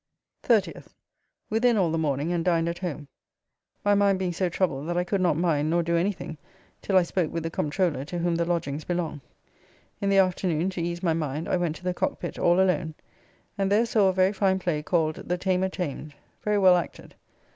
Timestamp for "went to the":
11.57-11.93